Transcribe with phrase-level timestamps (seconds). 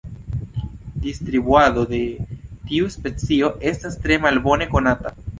[1.01, 1.99] Distribuado de
[2.71, 5.13] tiu specio estas tre malbone konata.